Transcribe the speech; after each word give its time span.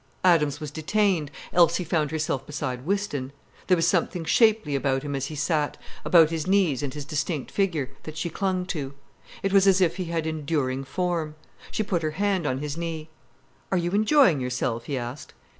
Adams 0.23 0.59
was 0.59 0.71
detained. 0.71 1.29
Elsie 1.53 1.83
found 1.83 2.09
herself 2.09 2.43
beside 2.47 2.87
Whiston. 2.87 3.31
There 3.67 3.75
was 3.77 3.87
something 3.87 4.25
shapely 4.25 4.75
about 4.75 5.03
him 5.03 5.15
as 5.15 5.27
he 5.27 5.35
sat, 5.35 5.77
about 6.03 6.31
his 6.31 6.47
knees 6.47 6.81
and 6.81 6.91
his 6.91 7.05
distinct 7.05 7.51
figure, 7.51 7.91
that 8.01 8.17
she 8.17 8.27
clung 8.31 8.65
to. 8.65 8.95
It 9.43 9.53
was 9.53 9.67
as 9.67 9.79
if 9.79 9.97
he 9.97 10.05
had 10.05 10.25
enduring 10.25 10.85
form. 10.85 11.35
She 11.69 11.83
put 11.83 12.01
her 12.01 12.17
hand 12.17 12.47
on 12.47 12.57
his 12.57 12.75
knee. 12.77 13.09
"Are 13.71 13.77
you 13.77 13.91
enjoying 13.91 14.41
yourself?" 14.41 14.85
he 14.85 14.97
asked. 14.97 15.35